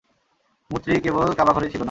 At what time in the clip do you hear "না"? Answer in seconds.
1.75-1.79